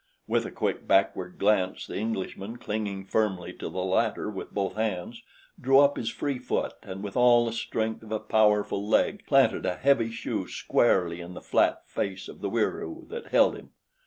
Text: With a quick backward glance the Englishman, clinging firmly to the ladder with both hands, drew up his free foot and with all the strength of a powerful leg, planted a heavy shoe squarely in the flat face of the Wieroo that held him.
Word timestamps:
With 0.27 0.47
a 0.47 0.51
quick 0.51 0.87
backward 0.87 1.37
glance 1.37 1.85
the 1.85 1.95
Englishman, 1.95 2.57
clinging 2.57 3.05
firmly 3.05 3.53
to 3.53 3.69
the 3.69 3.83
ladder 3.83 4.31
with 4.31 4.49
both 4.51 4.73
hands, 4.73 5.21
drew 5.59 5.77
up 5.79 5.95
his 5.95 6.09
free 6.09 6.39
foot 6.39 6.73
and 6.81 7.03
with 7.03 7.15
all 7.15 7.45
the 7.45 7.53
strength 7.53 8.01
of 8.01 8.11
a 8.11 8.19
powerful 8.19 8.83
leg, 8.89 9.23
planted 9.27 9.63
a 9.67 9.75
heavy 9.75 10.09
shoe 10.09 10.47
squarely 10.47 11.21
in 11.21 11.35
the 11.35 11.39
flat 11.41 11.87
face 11.87 12.27
of 12.27 12.41
the 12.41 12.49
Wieroo 12.49 13.05
that 13.11 13.27
held 13.27 13.55
him. 13.55 13.73